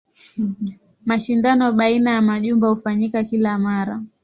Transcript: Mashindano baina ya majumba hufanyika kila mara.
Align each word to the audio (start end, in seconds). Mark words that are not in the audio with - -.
Mashindano 1.05 1.71
baina 1.73 2.11
ya 2.11 2.21
majumba 2.21 2.67
hufanyika 2.67 3.23
kila 3.23 3.57
mara. 3.59 4.03